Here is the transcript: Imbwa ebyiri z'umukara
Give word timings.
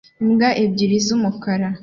Imbwa 0.23 0.49
ebyiri 0.63 0.97
z'umukara 1.05 1.67